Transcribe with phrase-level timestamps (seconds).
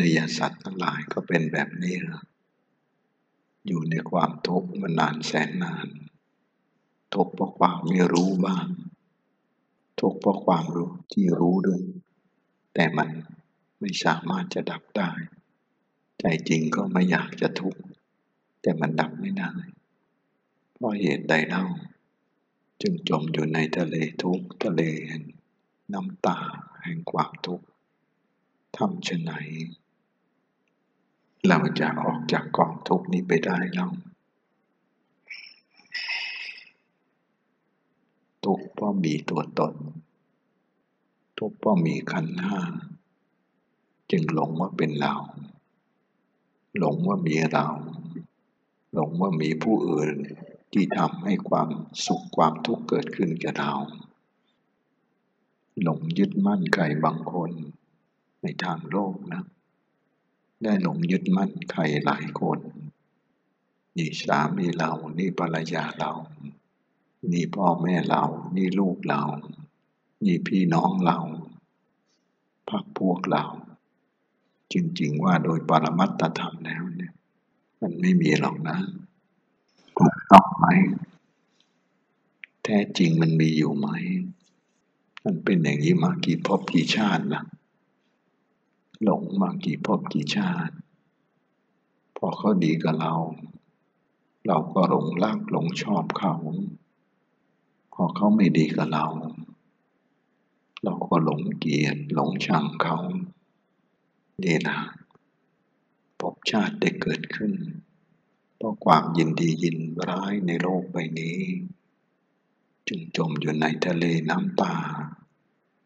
[0.00, 2.22] นยสัตว์ทั้งหลายก็เป็นแบบนี้นะ
[3.66, 5.88] อยู่ในความทุกข์มานานแสนนาน
[7.14, 8.66] ทุกข์เพราะความไม่รู้บ้าง
[10.00, 11.82] ทุกข์เพราะความรู้ที่รู้ด้วย
[12.74, 13.08] แต่มัน
[13.80, 15.10] ไม่สามารถจะดับได้
[16.20, 17.80] ใจจริงก็ไม่อยากจะทุกข์
[18.62, 19.52] แต่มันดับไม่ได้
[20.74, 21.64] เพราะเหตุใดเล่า
[22.82, 25.22] จึงจมอยู่ในทะเลทุกข์ทะเลแห่ง
[25.92, 26.38] น้ำตา
[26.84, 27.66] แห่งความทุกข์
[28.78, 29.32] ทำเช่นไหน
[31.48, 33.88] เราจะออกจากกองทุกนี้ไปได้เล่า
[38.44, 39.74] ทุกเพราะมีตัวตน
[41.38, 42.60] ทุกเพราะมีขันห้า
[44.10, 45.14] จึงหลงว่าเป็นเรา
[46.78, 47.66] หลงว่ามีเรา
[48.94, 50.16] หลงว่ามีผู้อื่น
[50.72, 51.68] ที่ทำให้ความ
[52.06, 53.72] สุขความทุกข์เกิดขึ้นแก่เรา
[55.82, 57.50] หลงยึดมั่นใครบางคน
[58.42, 59.42] ในทางโลกนะ
[60.62, 62.58] ได้หลงยึดมั่นใครหลายคน
[63.96, 66.12] นี่สามีเรา นี่ภรรยาเรา
[67.32, 68.24] นี่พ่อแม่เรา
[68.56, 69.22] นี่ลูกเรา
[70.24, 71.18] นี่พี่น้องเรา
[72.68, 73.44] พักพวกเรา
[74.72, 77.12] จริงๆว่าโดยปรมัตถธรรมแล้วเนี่ย
[77.80, 78.78] มันไม่มีหรอกนะ
[79.98, 80.66] ถูกต้องไหม
[82.64, 83.88] แท้จริงมันมีอยู่ไหม
[85.24, 87.42] มันเป็นอย่างนี้มากี่พบกี่ชาติละ
[89.04, 90.74] หลงมากี่พบกี่ชาติ
[92.16, 93.14] พอเขาดีกับเรา
[94.46, 96.34] เราก็หลงรักหลงชอบเขา
[97.94, 99.06] พอเขาไม่ดีกับเรา
[100.82, 102.98] เราก็หลงเกลียดหลงชังเขา
[104.42, 104.78] นี่นะ
[106.20, 107.52] พบชาติได้เกิดขึ้น
[108.56, 111.40] เพราะความยินดียินร้ายในโลกใบนี้
[112.88, 114.74] จึงจมอยู่ในทะเลน้ำตา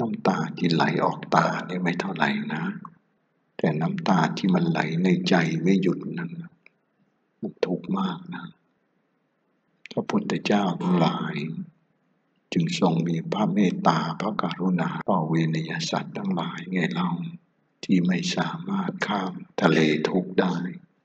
[0.00, 2.64] น้ำตาที่ไหลออกตานี่ไม่เท่าไหร่นะ
[3.56, 6.30] แต่น้ำตาที่มันไหลในใจไม่หยุดนั้น
[7.40, 8.46] มันทุกข์มากนะ
[9.92, 11.34] พระพุทธเจ้าทั้งหลาย
[12.52, 17.10] จึงทรงมีพระเมตตาพระกรุณาต่อเวนยสัตว์ทั้งหลายไงเล่า
[17.84, 19.78] ที่ไม่สามารถข้ามทะเล
[20.08, 20.54] ทุกได้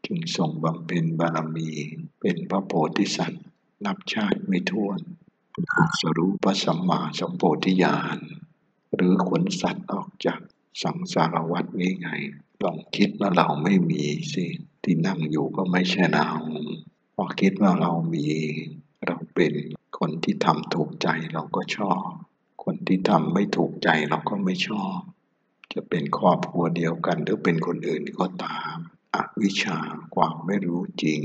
[0.06, 1.70] จึงทรงบำเพ็ญบารมี
[2.20, 3.44] เป็นพระโพธิสัตว์
[3.86, 5.00] นับชาติไม่ถ้วน
[6.00, 8.18] สรู้พระสัมมาสัมโพธิญาณ
[8.96, 10.42] หรือขนสัตว์ออกจาก
[10.82, 12.10] สังสารวัฏนี้ไง
[12.64, 14.46] ลองคิดว่าเราไม่มีสิ
[14.84, 16.30] ที่นั่งอยู่ก็ไม่ใช่เรา
[17.16, 18.28] พอคิดว่าเรามี
[19.06, 19.54] เราเป็น
[20.00, 22.06] คนที่ทำถูกใจเราก็ชอบ
[22.64, 24.98] คนที่ทำไม่ถูกใจเราก็ไม่ชอบ
[25.74, 28.76] จะเป็นครอบครัวเดียวกันหรือเป็นคนอื่นก็ตาม
[29.16, 29.80] อวิชชา
[30.16, 31.22] ความไม่รู้จริง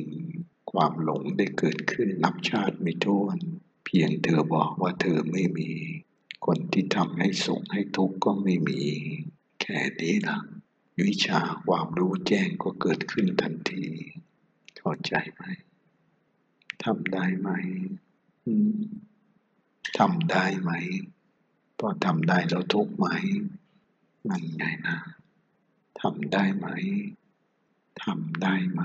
[0.73, 3.39] ความหลงได้เกิดขึ้นนับชาติไม่ถ้วน
[3.85, 5.71] เพียงเธอบอกว่าเธอไม่มี
[6.47, 8.83] คนที่ทำให้สุขให้ทุกข์ก็ไม่มี
[9.69, 10.39] แค่นี้ละ
[11.03, 13.85] วิชาความรู้แจ้งก็เกิดขึ้นทันที
[14.77, 15.43] เข้าใจไหม
[16.85, 17.51] ทำได้ไหม
[19.99, 20.71] ทำได้ไหม
[21.79, 23.07] พอทำได้แล้วทุกข์ไหม
[24.29, 24.99] นั่นไงนะ
[26.01, 26.67] ทำได้ไหม
[28.03, 28.83] ทำได้ไหม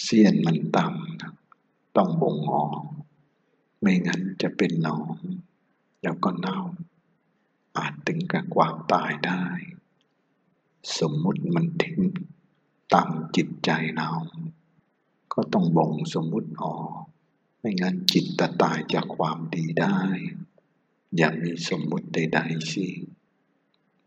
[0.00, 1.32] เสี้ยนมันต่ำนะ
[1.96, 2.82] ต้องบ่งออก
[3.80, 5.16] ไม่งั้นจะเป็นหนอง
[6.02, 6.60] แล้วก็เน่า
[7.76, 7.94] อาจ
[8.32, 9.44] กับความตายได้
[10.98, 12.00] สมมุติมันทิ้ง
[12.94, 14.10] ต่ำจิตใจเรา
[15.32, 17.00] ก็ต้องบ่งสมมุติออก
[17.58, 19.98] ไม่งั้นจิตจะตายจากความดีได้
[21.16, 22.86] อย่ามีสมมุติใดๆสิ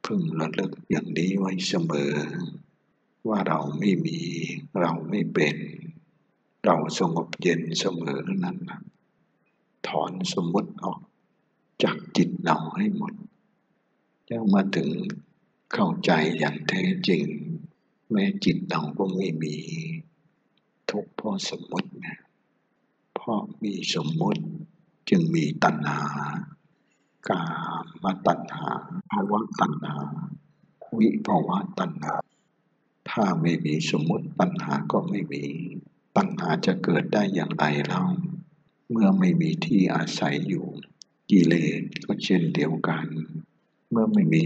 [0.05, 2.13] พึงระลึกอย่างนี้ไว้เสมอ
[3.27, 4.19] ว่าเราไม่มี
[4.81, 5.55] เราไม่เป็น
[6.65, 8.81] เราสงบเย็นเสมอนั้นนะ
[9.87, 10.99] ถอนสมมติออก
[11.83, 13.13] จากจิตเราให้หมด
[14.33, 14.89] แล้วมาถึง
[15.73, 17.23] เข้าใจอย่างแท้จริง
[18.11, 19.55] แม้จิตเราก็ไม่มี
[20.89, 22.17] ทุกเพราะสมมตินะ
[23.15, 24.43] เพราะมีสมมติ
[25.09, 26.01] จึงมีตัณหา
[27.29, 27.43] กา
[28.03, 28.69] มตัณหา
[29.11, 29.97] ภาวะตัณหา
[30.97, 32.15] วิภาวะตัณหา
[33.09, 35.43] ถ้าไม่มีสมมติตัณหาก็ไม่มี
[36.15, 38.03] ตัณหาจะเกิดได้อย่างไรเล่า
[38.89, 40.67] เมื่อไม่มีที่อาศัยอยู่
[41.29, 43.07] กิเลสก็เช่นเดียวกัน
[43.91, 44.43] เมื่อไม่มี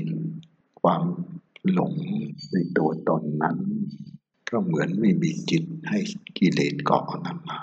[0.82, 1.04] ความ
[1.72, 1.94] หลง
[2.52, 3.58] ในตัวตนนั้น
[4.50, 6.00] ก็เหมือนไม่มีจิตให้
[6.38, 7.60] กิเลสเกาะนำมา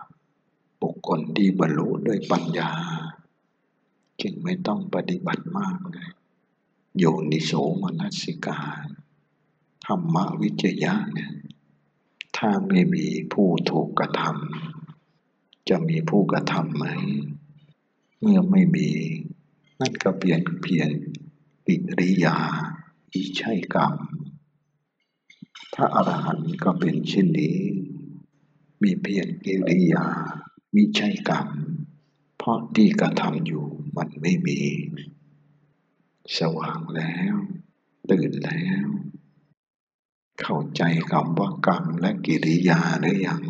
[0.81, 2.71] บุคคลที่บรรลุด้วยปัญญา
[4.23, 6.11] จึงไม่ต้องปฏิบัติมากเลย
[6.99, 7.53] โยนิโส
[7.83, 8.59] มนัสิกา
[9.87, 11.33] ธรรมวิจยะเนี่ย
[12.37, 16.85] ถ้าไม่มีผู้ถูกกระทำจะมีผู้กระทำไหม
[18.21, 18.89] เมื่อไม่มี
[19.81, 20.89] นั่นก็เปลี่ยนเพียง
[21.73, 22.39] ปิริยา
[23.13, 23.95] อีใช่กรรม
[25.75, 27.59] พระอรหันต์ก็เป็นเช่นนี้
[28.83, 30.07] มีเพียงกิริยา
[30.75, 31.49] มิใช่กรรม
[32.39, 33.65] เพราะที่กระทำอยู่
[33.97, 34.61] มันไม่มี
[36.39, 37.35] สว่างแล้ว
[38.11, 38.87] ตื่นแล้ว
[40.41, 43.43] เข้าใจคำว่ากรรมและกิริยาหรือยัง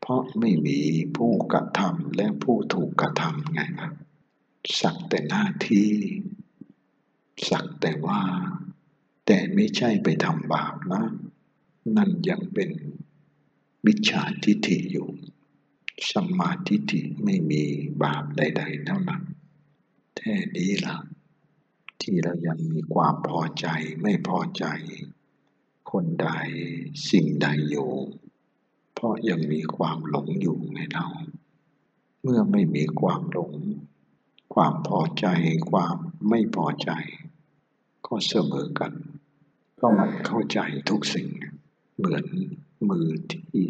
[0.00, 0.80] เพราะไม่มี
[1.16, 3.92] ผู้กระทำและผู้ถูกกระทำไงครับ
[4.80, 5.90] สักแต่หน้าที่
[7.50, 8.20] สักแต่ว่า
[9.26, 11.04] แต่ไม่ใช่ไปทำบาปนะ
[11.96, 12.70] นั่นยังเป็น
[13.84, 15.08] มิจฉาทิฏฐิอยู่
[16.10, 17.62] สัมมาทิฏฐิไม่มี
[18.02, 19.22] บาปใด ๆ เท่านั้น
[20.16, 20.96] แท้นี้ล่ะ
[22.00, 23.66] ที่เรายังมีความพอใจ
[24.02, 24.64] ไม่พอใจ
[25.90, 26.28] คนใด
[27.10, 27.92] สิ่งใดอยู่
[28.94, 31.06] เพราะยังมีความหลงอยู่ไงเรา
[32.22, 33.52] เมื่อไม่มีความหลง
[34.54, 35.26] ความพอใจ
[35.70, 35.96] ความ
[36.28, 36.90] ไม่พอใจ
[38.08, 38.92] ก็เสมอกัน
[39.80, 40.58] ก็มันเข้าใจ
[40.90, 41.28] ทุกสิ่ง
[41.96, 42.24] เหมือน
[42.88, 43.64] มือที่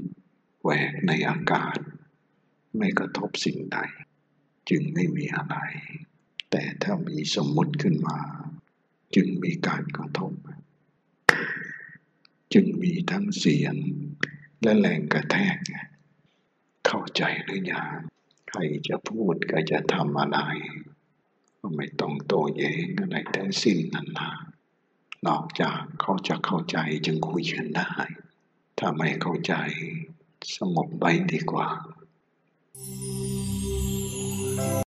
[0.63, 1.79] แหวกในอากาศ
[2.77, 3.79] ไม่กระทบสิ่งใด
[4.69, 5.57] จึงไม่มีอะไร
[6.51, 8.19] แต่ถ้ามีสมมุติขึ้นมา
[9.15, 10.33] จึงมีการกระทบ
[12.53, 13.75] จึงมีทั้งเสียง
[14.63, 15.59] และแรงกระแทก
[16.87, 17.91] เข้าใจหรือยัง
[18.49, 20.39] ใครจะพูดก็จะทำอะไร
[21.77, 24.31] ไม่ต้องโต้แย้งอะไรทั้งสิ้นนั่นนะ
[25.27, 27.93] นอกจากเขาจะเข้าใจจึงคุยกันได้
[28.79, 29.55] ถ้าไม่เข้าใจ
[30.57, 31.69] สงบไปดีกว่า
[32.81, 33.38] Thank you.